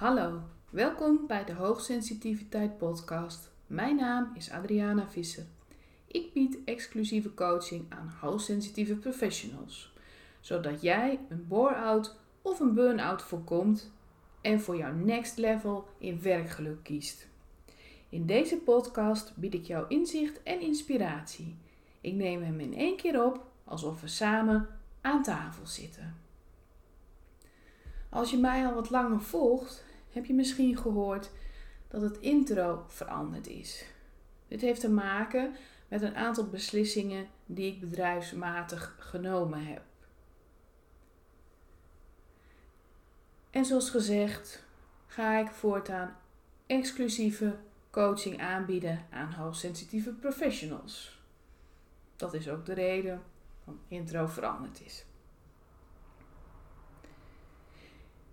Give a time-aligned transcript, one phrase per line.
[0.00, 0.40] Hallo,
[0.70, 3.50] welkom bij de Hoogsensitiviteit Podcast.
[3.66, 5.44] Mijn naam is Adriana Visser.
[6.06, 9.92] Ik bied exclusieve coaching aan hoogsensitieve professionals,
[10.40, 13.92] zodat jij een bore-out of een burn-out voorkomt
[14.40, 17.28] en voor jouw next level in werkgeluk kiest.
[18.08, 21.56] In deze podcast bied ik jou inzicht en inspiratie.
[22.00, 24.68] Ik neem hem in één keer op alsof we samen
[25.00, 26.16] aan tafel zitten.
[28.08, 31.30] Als je mij al wat langer volgt, heb je misschien gehoord
[31.88, 33.84] dat het intro veranderd is.
[34.48, 35.54] Dit heeft te maken
[35.88, 39.82] met een aantal beslissingen die ik bedrijfsmatig genomen heb.
[43.50, 44.64] En zoals gezegd,
[45.06, 46.16] ga ik voortaan
[46.66, 47.56] exclusieve
[47.90, 51.20] coaching aanbieden aan hoogsensitieve professionals.
[52.16, 53.22] Dat is ook de reden
[53.64, 55.04] waarom intro veranderd is.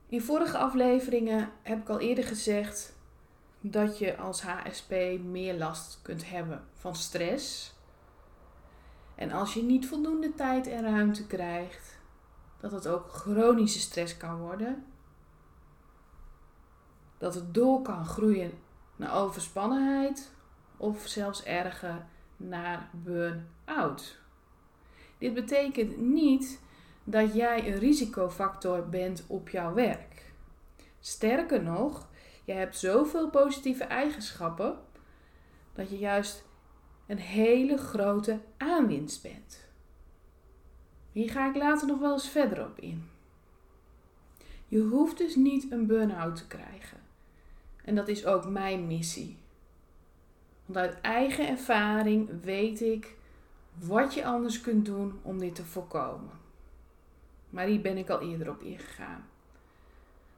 [0.10, 2.96] In vorige afleveringen heb ik al eerder gezegd
[3.60, 4.92] dat je als HSP
[5.24, 7.76] meer last kunt hebben van stress.
[9.16, 12.00] En als je niet voldoende tijd en ruimte krijgt,
[12.60, 14.86] dat het ook chronische stress kan worden.
[17.18, 18.52] Dat het door kan groeien
[18.96, 20.32] naar overspannenheid
[20.78, 22.06] of zelfs erger
[22.38, 24.20] naar burn-out.
[25.18, 26.62] Dit betekent niet
[27.10, 30.32] dat jij een risicofactor bent op jouw werk.
[31.00, 32.08] Sterker nog,
[32.46, 34.80] je hebt zoveel positieve eigenschappen
[35.74, 36.46] dat je juist
[37.08, 39.66] een hele grote aanwinst bent.
[41.12, 43.10] Hier ga ik later nog wel eens verder op in.
[44.68, 46.98] Je hoeft dus niet een burn-out te krijgen.
[47.84, 49.38] En dat is ook mijn missie.
[50.66, 53.16] Want uit eigen ervaring weet ik
[53.74, 56.46] wat je anders kunt doen om dit te voorkomen.
[57.50, 59.30] Maar hier ben ik al eerder op ingegaan.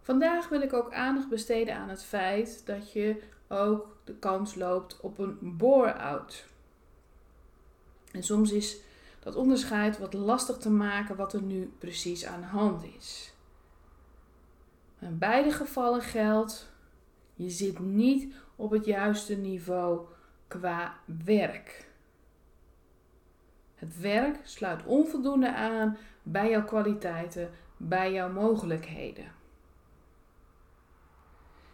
[0.02, 5.00] Vandaag wil ik ook aandacht besteden aan het feit dat je ook de kans loopt
[5.00, 6.46] op een bore-out.
[8.12, 8.80] En soms is
[9.20, 13.34] dat onderscheid wat lastig te maken wat er nu precies aan de hand is.
[15.00, 16.72] In beide gevallen geldt,
[17.36, 20.06] je zit niet op het juiste niveau
[20.48, 21.89] qua werk.
[23.80, 29.32] Het werk sluit onvoldoende aan bij jouw kwaliteiten, bij jouw mogelijkheden.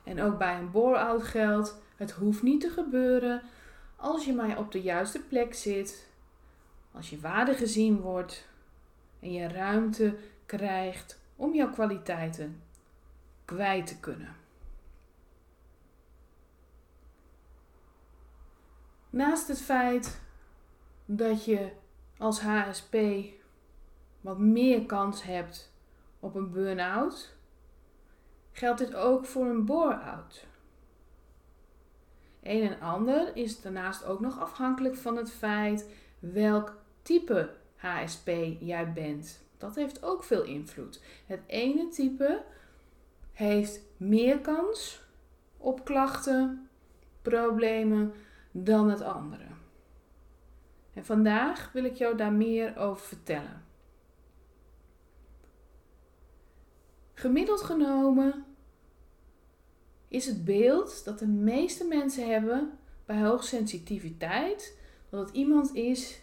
[0.04, 3.42] En ook bij een bore-out geldt, het hoeft niet te gebeuren
[3.96, 6.10] als je maar op de juiste plek zit,
[6.92, 8.48] als je waarde gezien wordt
[9.20, 12.62] en je ruimte krijgt om jouw kwaliteiten
[13.46, 14.36] kwijt te kunnen.
[19.10, 20.22] Naast het feit
[21.06, 21.72] dat je
[22.18, 22.96] als HSP
[24.22, 25.74] wat meer kans hebt
[26.20, 27.36] op een burn-out,
[28.52, 30.46] geldt dit ook voor een bore-out.
[32.42, 35.90] Een en ander is daarnaast ook nog afhankelijk van het feit
[36.20, 39.44] welk type HSP jij bent.
[39.58, 41.02] Dat heeft ook veel invloed.
[41.26, 42.44] Het ene type
[43.32, 45.02] heeft meer kans
[45.58, 46.70] op klachten,
[47.22, 48.14] problemen
[48.52, 49.55] dan het andere.
[50.96, 53.64] En vandaag wil ik jou daar meer over vertellen.
[57.14, 58.46] Gemiddeld genomen
[60.08, 64.78] is het beeld dat de meeste mensen hebben bij hoogsensitiviteit
[65.10, 66.20] dat het iemand is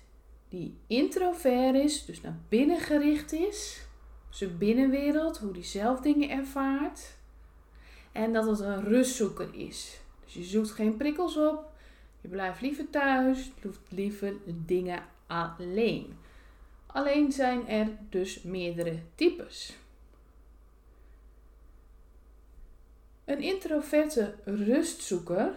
[0.49, 3.87] die introvert is, dus naar binnen gericht is,
[4.31, 7.17] zijn binnenwereld, hoe die zelf dingen ervaart,
[8.13, 10.01] en dat het een rustzoeker is.
[10.25, 11.72] Dus je zoekt geen prikkels op,
[12.23, 16.19] je blijft liever thuis, doet liever dingen alleen.
[16.87, 19.77] Alleen zijn er dus meerdere types.
[23.25, 25.55] Een introverte rustzoeker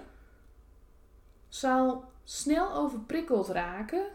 [1.48, 4.06] zal snel overprikkeld raken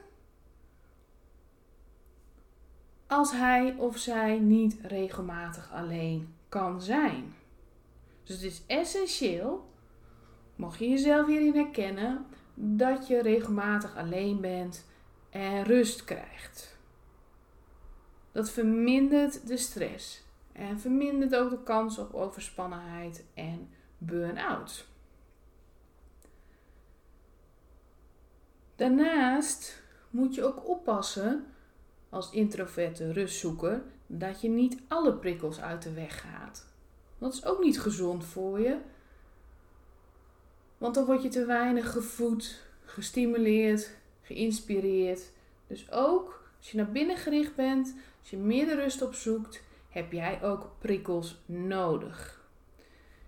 [3.07, 7.35] als hij of zij niet regelmatig alleen kan zijn.
[8.25, 9.71] Dus het is essentieel,
[10.57, 14.87] mocht je jezelf hierin herkennen, dat je regelmatig alleen bent
[15.31, 16.79] en rust krijgt.
[18.33, 23.69] Dat vermindert de stress en vermindert ook de kans op overspannenheid en
[23.99, 24.89] burn-out.
[28.77, 31.47] Daarnaast moet je ook oppassen
[32.09, 36.67] als introverte rustzoeker dat je niet alle prikkels uit de weg gaat.
[37.19, 38.79] Dat is ook niet gezond voor je.
[40.81, 43.91] Want dan word je te weinig gevoed, gestimuleerd,
[44.23, 45.31] geïnspireerd.
[45.67, 50.13] Dus ook als je naar binnen gericht bent, als je meer de rust opzoekt, heb
[50.13, 52.45] jij ook prikkels nodig.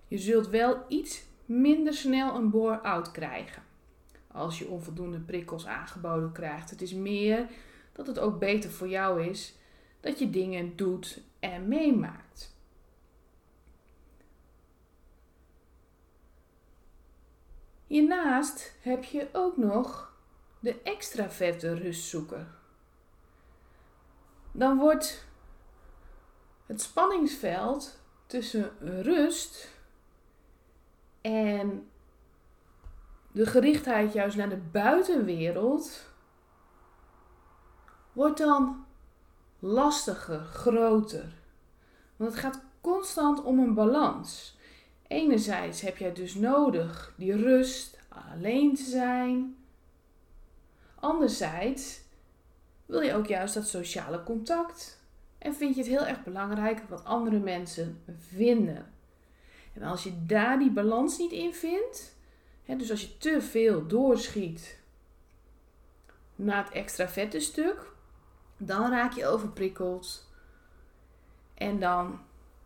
[0.09, 3.63] Je zult wel iets minder snel een bore-out krijgen
[4.27, 6.71] als je onvoldoende prikkels aangeboden krijgt.
[6.71, 7.47] Het is meer
[7.93, 9.55] dat het ook beter voor jou is
[10.01, 12.22] dat je dingen doet en meemaakt.
[17.93, 20.13] Hiernaast heb je ook nog
[20.61, 22.47] de extraverte rustzoeker.
[24.53, 25.27] Dan wordt
[26.67, 28.73] het spanningsveld tussen
[29.03, 29.69] rust
[31.21, 31.91] en
[33.33, 36.07] de gerichtheid juist naar de buitenwereld
[38.13, 38.87] wordt dan
[39.59, 41.35] lastiger, groter.
[42.17, 44.57] Want het gaat constant om een balans.
[45.13, 49.57] Enerzijds heb jij dus nodig die rust, alleen te zijn.
[50.95, 52.01] Anderzijds
[52.87, 55.01] wil je ook juist dat sociale contact.
[55.39, 58.93] En vind je het heel erg belangrijk wat andere mensen vinden.
[59.73, 62.17] En als je daar die balans niet in vindt,
[62.65, 64.79] hè, dus als je te veel doorschiet
[66.35, 67.93] naar het extra vette stuk,
[68.57, 70.31] dan raak je overprikkeld.
[71.55, 72.21] En dan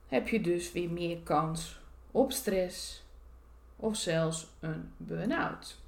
[0.07, 1.85] heb je dus weer meer kans
[2.17, 3.05] op stress
[3.77, 5.81] of zelfs een burn-out.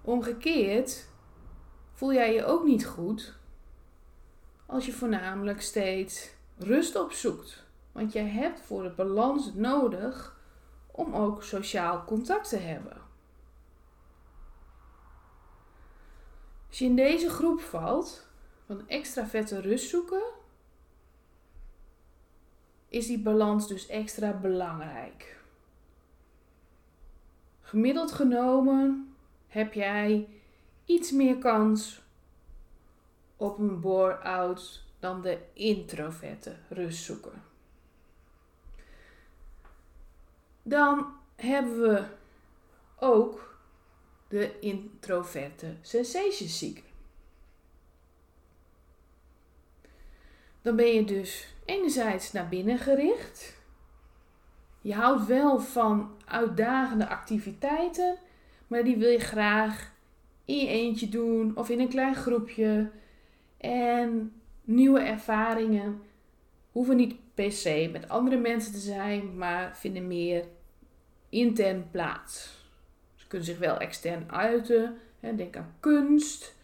[0.00, 1.08] Omgekeerd
[1.92, 3.34] voel jij je ook niet goed
[4.66, 7.64] als je voornamelijk steeds rust opzoekt.
[7.92, 10.36] Want jij hebt voor de balans nodig
[10.86, 12.96] om ook sociaal contact te hebben.
[16.68, 18.26] Als je in deze groep valt
[18.66, 20.40] van extra vette rust zoeken,
[22.92, 25.36] is die balans dus extra belangrijk.
[27.60, 29.14] Gemiddeld genomen
[29.46, 30.28] heb jij
[30.84, 32.02] iets meer kans
[33.36, 37.32] op een bore-out dan de introverte rustzoeker.
[40.62, 42.04] Dan hebben we
[42.96, 43.58] ook
[44.28, 46.84] de introverte sensation seeker.
[50.62, 53.60] Dan ben je dus enerzijds naar binnen gericht.
[54.80, 58.16] Je houdt wel van uitdagende activiteiten,
[58.66, 59.92] maar die wil je graag
[60.44, 62.90] in je eentje doen of in een klein groepje.
[63.56, 64.32] En
[64.64, 66.02] nieuwe ervaringen
[66.72, 70.44] hoeven niet per se met andere mensen te zijn, maar vinden meer
[71.28, 72.60] intern plaats.
[73.14, 74.96] Ze kunnen zich wel extern uiten.
[75.20, 76.56] Denk aan kunst,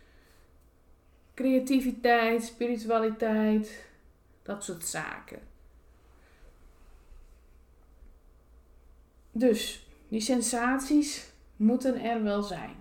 [1.35, 3.88] creativiteit, spiritualiteit,
[4.49, 5.39] dat soort zaken.
[9.33, 12.77] Dus die sensaties moeten er wel zijn.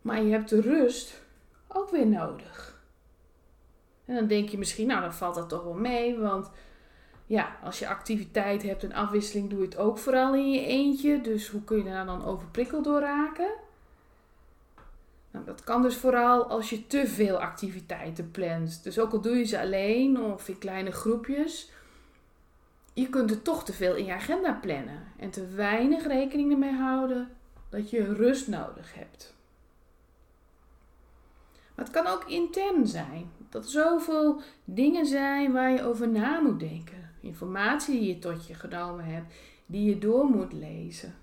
[0.00, 1.22] Maar je hebt de rust
[1.68, 2.80] ook weer nodig.
[4.04, 6.50] En dan denk je misschien, nou dan valt dat toch wel mee, want
[7.26, 11.20] ja, als je activiteit hebt en afwisseling, doe je het ook vooral in je eentje.
[11.20, 13.61] Dus hoe kun je daar dan overprikkeld door raken?
[15.32, 18.82] Nou, dat kan dus vooral als je te veel activiteiten plant.
[18.82, 21.70] Dus ook al doe je ze alleen of in kleine groepjes,
[22.92, 26.74] je kunt er toch te veel in je agenda plannen en te weinig rekening ermee
[26.74, 27.28] houden
[27.68, 29.34] dat je rust nodig hebt.
[31.74, 33.30] Maar het kan ook intern zijn.
[33.48, 37.10] Dat er zoveel dingen zijn waar je over na moet denken.
[37.20, 39.34] Informatie die je tot je genomen hebt,
[39.66, 41.14] die je door moet lezen.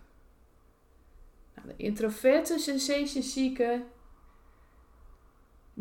[1.55, 3.81] Nou, de introverte sensation seeker,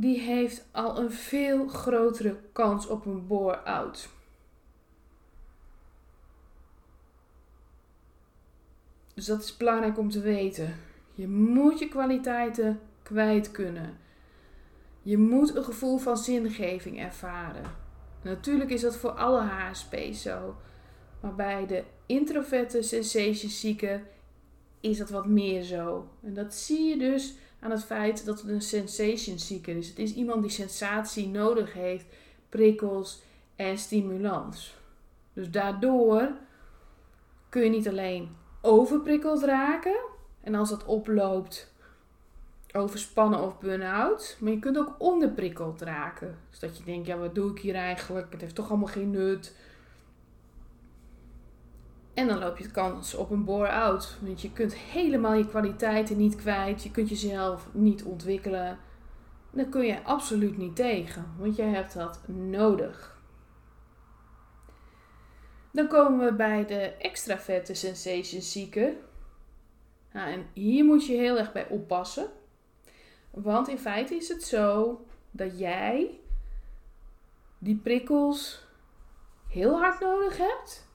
[0.00, 4.08] die heeft al een veel grotere kans op een bore-out.
[9.14, 10.74] Dus dat is belangrijk om te weten.
[11.14, 13.98] Je moet je kwaliteiten kwijt kunnen.
[15.02, 17.64] Je moet een gevoel van zingeving ervaren.
[18.22, 20.56] Natuurlijk is dat voor alle HSP's zo.
[21.20, 24.02] Maar bij de introverte sensation seeker
[24.80, 26.08] is dat wat meer zo.
[26.22, 29.88] En dat zie je dus aan het feit dat het een sensation seeker is.
[29.88, 32.06] Het is iemand die sensatie nodig heeft,
[32.48, 33.22] prikkels
[33.56, 34.76] en stimulans.
[35.32, 36.30] Dus daardoor
[37.48, 39.96] kun je niet alleen overprikkeld raken.
[40.40, 41.72] En als dat oploopt,
[42.72, 44.36] overspannen of burn-out.
[44.40, 46.38] Maar je kunt ook onderprikkeld raken.
[46.50, 48.32] Dus dat je denkt, ja, wat doe ik hier eigenlijk?
[48.32, 49.56] Het heeft toch allemaal geen nut.
[52.18, 54.16] En dan loop je de kans op een bore-out.
[54.20, 56.82] Want je kunt helemaal je kwaliteiten niet kwijt.
[56.82, 58.78] Je kunt jezelf niet ontwikkelen.
[59.50, 61.34] Dan kun je absoluut niet tegen.
[61.38, 63.18] Want jij hebt dat nodig.
[65.70, 68.92] Dan komen we bij de extraverte sensation seeker.
[70.12, 72.28] Nou, en hier moet je heel erg bij oppassen.
[73.30, 76.20] Want in feite is het zo dat jij
[77.58, 78.66] die prikkels
[79.48, 80.88] heel hard nodig hebt.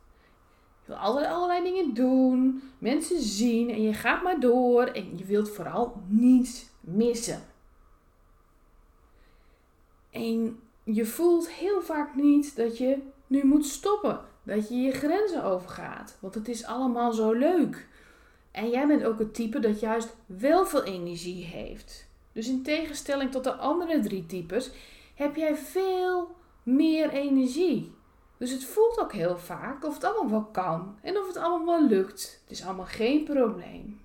[0.98, 6.02] Altijd allerlei dingen doen, mensen zien en je gaat maar door en je wilt vooral
[6.08, 7.42] niets missen.
[10.10, 12.98] En je voelt heel vaak niet dat je
[13.28, 17.88] nu moet stoppen, dat je je grenzen overgaat, want het is allemaal zo leuk.
[18.52, 22.08] En jij bent ook het type dat juist wel veel energie heeft.
[22.32, 24.72] Dus in tegenstelling tot de andere drie types
[25.16, 27.92] heb jij veel meer energie.
[28.44, 31.80] Dus het voelt ook heel vaak of het allemaal wel kan en of het allemaal
[31.80, 32.40] wel lukt.
[32.42, 34.02] Het is allemaal geen probleem.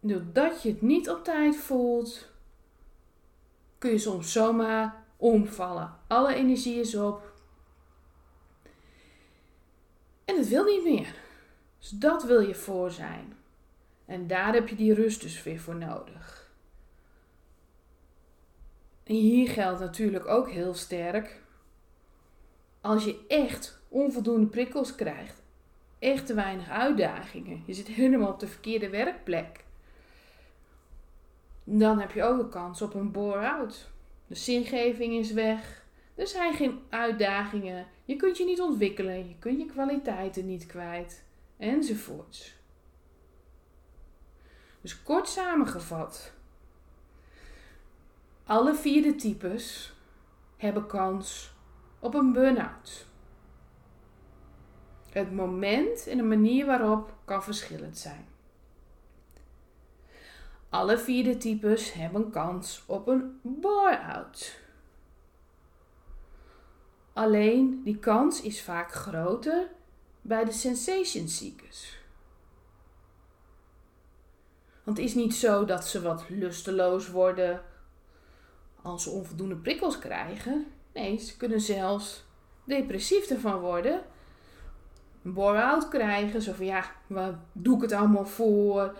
[0.00, 2.28] Doordat je het niet op tijd voelt,
[3.78, 5.94] kun je soms zomaar omvallen.
[6.06, 7.32] Alle energie is op.
[10.24, 11.14] En het wil niet meer.
[11.78, 13.36] Dus dat wil je voor zijn.
[14.04, 16.50] En daar heb je die rust dus weer voor nodig.
[19.02, 21.44] En hier geldt natuurlijk ook heel sterk.
[22.86, 25.42] Als je echt onvoldoende prikkels krijgt,
[25.98, 29.64] echt te weinig uitdagingen, je zit helemaal op de verkeerde werkplek,
[31.64, 33.90] dan heb je ook een kans op een bore-out.
[34.26, 39.60] De zingeving is weg, er zijn geen uitdagingen, je kunt je niet ontwikkelen, je kunt
[39.60, 41.24] je kwaliteiten niet kwijt,
[41.56, 42.56] enzovoorts.
[44.80, 46.32] Dus kort samengevat,
[48.44, 49.94] alle vier de types
[50.56, 51.54] hebben kans
[51.98, 53.06] op een burn-out.
[55.10, 58.26] Het moment en de manier waarop kan verschillend zijn.
[60.68, 64.60] Alle vier de types hebben kans op een bore-out.
[67.12, 69.70] Alleen die kans is vaak groter
[70.20, 71.98] bij de sensation seekers.
[74.84, 77.62] Want het is niet zo dat ze wat lusteloos worden
[78.82, 80.66] als ze onvoldoende prikkels krijgen.
[80.96, 82.24] Nee, ze kunnen zelfs
[82.64, 84.02] depressief ervan worden.
[85.22, 86.42] Een bore-out krijgen.
[86.42, 88.96] Zo van ja, waar doe ik het allemaal voor?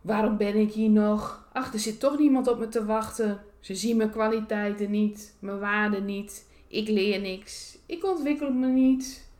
[0.00, 1.48] Waarom ben ik hier nog?
[1.52, 3.40] Ach, er zit toch niemand op me te wachten.
[3.60, 6.46] Ze zien mijn kwaliteiten niet, mijn waarden niet.
[6.68, 7.78] Ik leer niks.
[7.86, 9.30] Ik ontwikkel me niet.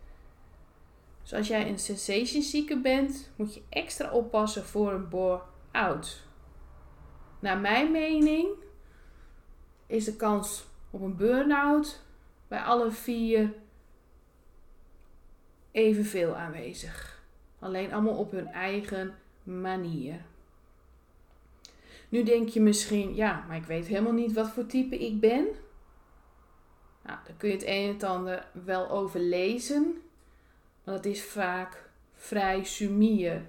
[1.22, 6.22] Dus als jij een sensation seeker bent, moet je extra oppassen voor een bore-out.
[7.40, 8.48] Naar mijn mening
[9.86, 10.64] is de kans
[10.96, 12.00] op een burn-out
[12.48, 13.54] bij alle vier
[15.70, 17.22] evenveel aanwezig.
[17.58, 20.20] Alleen allemaal op hun eigen manier.
[22.08, 25.46] Nu denk je misschien, ja, maar ik weet helemaal niet wat voor type ik ben.
[27.02, 30.02] Nou, daar kun je het een en het ander wel over lezen.
[30.84, 33.42] Maar dat is vaak vrij sumier.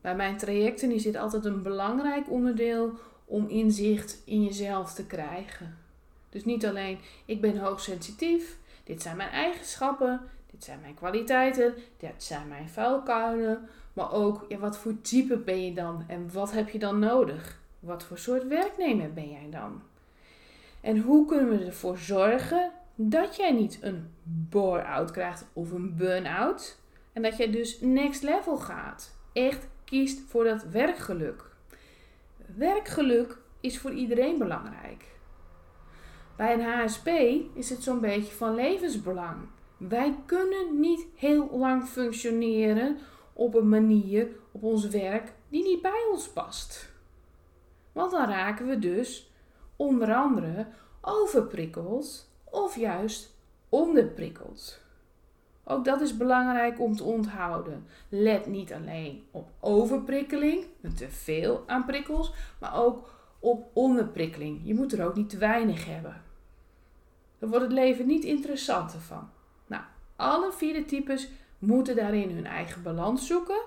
[0.00, 2.92] Bij mijn trajecten is dit altijd een belangrijk onderdeel
[3.24, 5.87] om inzicht in jezelf te krijgen.
[6.28, 10.20] Dus niet alleen ik ben hoogsensitief, dit zijn mijn eigenschappen,
[10.50, 15.64] dit zijn mijn kwaliteiten, dit zijn mijn vuilkuilen, maar ook ja, wat voor type ben
[15.64, 17.60] je dan en wat heb je dan nodig?
[17.80, 19.82] Wat voor soort werknemer ben jij dan?
[20.80, 26.78] En hoe kunnen we ervoor zorgen dat jij niet een bore-out krijgt of een burn-out
[27.12, 29.16] en dat jij dus next level gaat?
[29.32, 31.44] Echt kiest voor dat werkgeluk.
[32.56, 35.04] Werkgeluk is voor iedereen belangrijk.
[36.38, 37.06] Bij een HSP
[37.54, 39.36] is het zo'n beetje van levensbelang.
[39.76, 42.98] Wij kunnen niet heel lang functioneren
[43.32, 46.92] op een manier op ons werk die niet bij ons past.
[47.92, 49.32] Want dan raken we dus
[49.76, 50.66] onder andere
[51.00, 53.36] overprikkeld of juist
[53.68, 54.80] onderprikkeld.
[55.64, 57.86] Ook dat is belangrijk om te onthouden.
[58.08, 60.64] Let niet alleen op overprikkeling,
[60.96, 64.60] te veel aan prikkels, maar ook op onderprikkeling.
[64.64, 66.26] Je moet er ook niet te weinig hebben.
[67.38, 69.30] Dan wordt het leven niet interessanter van.
[69.66, 69.82] Nou,
[70.16, 71.28] alle vier de types
[71.58, 73.60] moeten daarin hun eigen balans zoeken.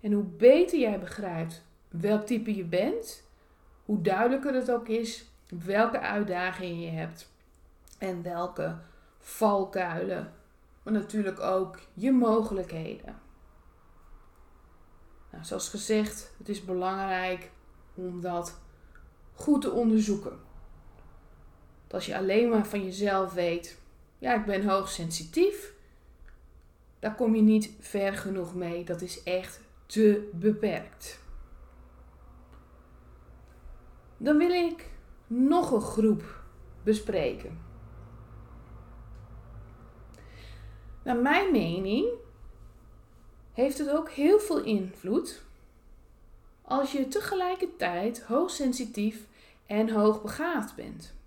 [0.00, 3.28] En hoe beter jij begrijpt welk type je bent,
[3.84, 5.24] hoe duidelijker het ook is
[5.64, 7.32] welke uitdagingen je hebt
[7.98, 8.76] en welke
[9.18, 10.32] valkuilen
[10.88, 13.20] maar natuurlijk ook je mogelijkheden.
[15.30, 17.50] Nou, zoals gezegd, het is belangrijk
[17.94, 18.60] om dat
[19.34, 20.38] goed te onderzoeken.
[21.90, 23.78] Als je alleen maar van jezelf weet,
[24.18, 25.72] ja, ik ben hoogsensitief,
[26.98, 28.84] daar kom je niet ver genoeg mee.
[28.84, 31.20] Dat is echt te beperkt.
[34.16, 34.90] Dan wil ik
[35.26, 36.42] nog een groep
[36.82, 37.66] bespreken.
[41.02, 42.08] Naar mijn mening
[43.52, 45.42] heeft het ook heel veel invloed
[46.62, 49.26] als je tegelijkertijd hoogsensitief
[49.66, 51.17] en hoogbegaafd bent.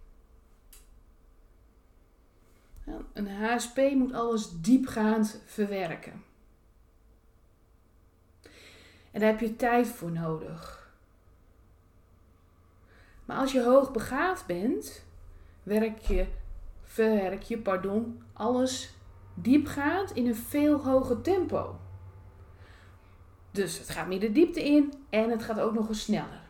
[3.13, 6.23] Een HSP moet alles diepgaand verwerken.
[9.11, 10.91] En daar heb je tijd voor nodig.
[13.25, 15.05] Maar als je hoogbegaafd bent,
[15.63, 16.27] werk je,
[16.83, 18.93] verwerk je pardon, alles
[19.33, 21.79] diepgaand in een veel hoger tempo.
[23.51, 26.40] Dus het gaat meer de diepte in en het gaat ook nog eens sneller.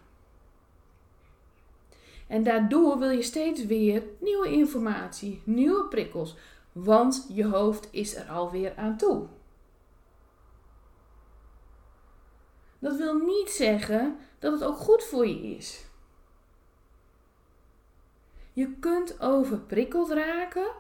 [2.31, 6.35] En daardoor wil je steeds weer nieuwe informatie, nieuwe prikkels,
[6.71, 9.27] want je hoofd is er alweer aan toe.
[12.79, 15.85] Dat wil niet zeggen dat het ook goed voor je is.
[18.53, 20.71] Je kunt overprikkeld raken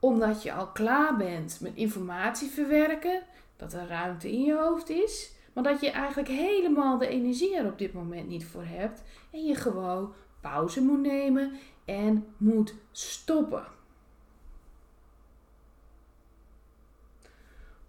[0.00, 3.22] omdat je al klaar bent met informatie verwerken,
[3.56, 7.66] dat er ruimte in je hoofd is, maar dat je eigenlijk helemaal de energie er
[7.66, 11.52] op dit moment niet voor hebt en je gewoon pauze moet nemen
[11.84, 13.64] en moet stoppen.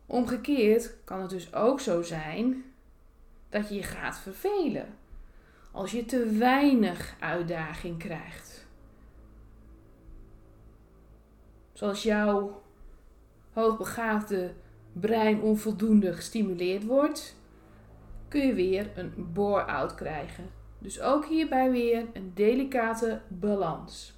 [0.06, 2.64] Omgekeerd kan het dus ook zo zijn
[3.50, 4.98] dat je je gaat vervelen
[5.72, 8.66] als je te weinig uitdaging krijgt.
[11.74, 12.62] Zoals jouw
[13.54, 14.54] hoogbegaafde
[14.94, 17.36] brein onvoldoende gestimuleerd wordt,
[18.28, 20.61] kun je weer een bore-out krijgen.
[20.82, 24.14] Dus ook hierbij weer een delicate balans.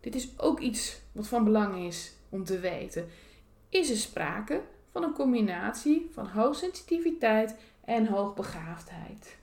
[0.00, 3.08] Dit is ook iets wat van belang is om te weten.
[3.68, 9.38] Is er sprake van een combinatie van hoogsensitiviteit en hoogbegaafdheid?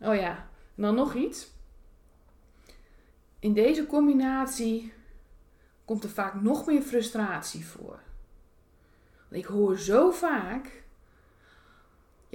[0.00, 1.50] Oh ja, en dan nog iets.
[3.38, 4.92] In deze combinatie
[5.84, 8.00] komt er vaak nog meer frustratie voor.
[9.30, 10.83] Ik hoor zo vaak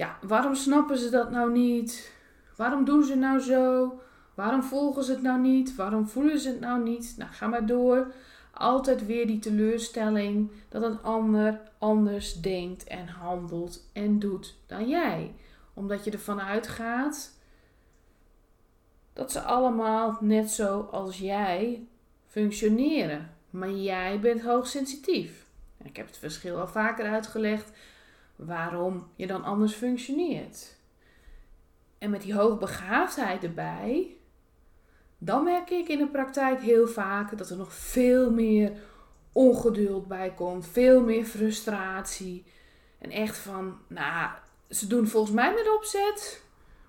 [0.00, 2.12] ja, waarom snappen ze dat nou niet?
[2.56, 3.92] Waarom doen ze nou zo?
[4.34, 5.74] Waarom volgen ze het nou niet?
[5.74, 7.14] Waarom voelen ze het nou niet?
[7.18, 8.12] Nou, ga maar door.
[8.50, 15.34] Altijd weer die teleurstelling dat een ander anders denkt en handelt en doet dan jij.
[15.74, 17.32] Omdat je ervan uitgaat
[19.12, 21.86] dat ze allemaal net zo als jij
[22.26, 23.30] functioneren.
[23.50, 25.46] Maar jij bent hoogsensitief.
[25.82, 27.72] Ik heb het verschil al vaker uitgelegd
[28.46, 30.76] waarom je dan anders functioneert.
[31.98, 34.16] En met die hoogbegaafdheid erbij,
[35.18, 38.72] dan merk ik in de praktijk heel vaak dat er nog veel meer
[39.32, 42.44] ongeduld bij komt, veel meer frustratie.
[42.98, 44.30] En echt van, nou,
[44.70, 46.42] ze doen volgens mij met opzet,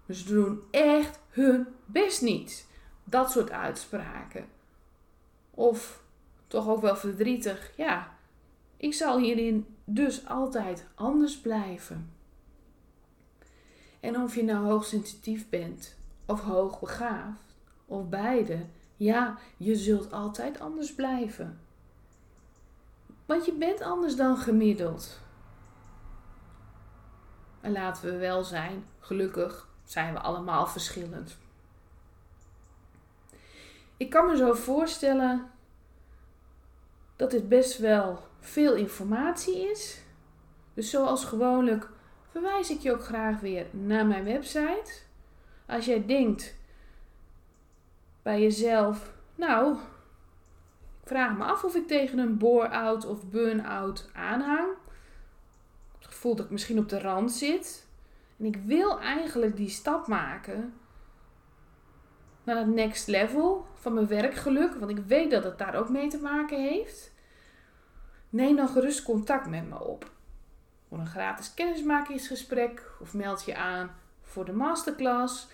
[0.05, 2.67] maar ze doen echt hun best niet.
[3.03, 4.45] Dat soort uitspraken.
[5.51, 6.03] Of
[6.47, 8.17] toch ook wel verdrietig, ja,
[8.77, 12.13] ik zal hierin dus altijd anders blijven.
[13.99, 18.65] En of je nou hoogsensitief bent of hoogbegaafd of beide,
[18.97, 21.59] ja, je zult altijd anders blijven.
[23.25, 25.19] Want je bent anders dan gemiddeld.
[27.61, 31.37] En laten we wel zijn, gelukkig zijn we allemaal verschillend.
[33.97, 35.51] Ik kan me zo voorstellen
[37.15, 40.01] dat dit best wel veel informatie is.
[40.73, 41.89] Dus zoals gewoonlijk
[42.31, 44.91] verwijs ik je ook graag weer naar mijn website.
[45.65, 46.55] Als jij denkt
[48.21, 49.73] bij jezelf, nou,
[51.01, 54.67] ik vraag me af of ik tegen een bore-out of burn-out aanhang.
[55.97, 57.87] Het gevoel dat ik misschien op de rand zit.
[58.37, 60.73] En ik wil eigenlijk die stap maken
[62.43, 64.73] naar het next level van mijn werkgeluk.
[64.73, 67.10] Want ik weet dat het daar ook mee te maken heeft.
[68.31, 70.11] Neem dan gerust contact met me op.
[70.87, 75.47] Voor een gratis kennismakingsgesprek of meld je aan voor de masterclass.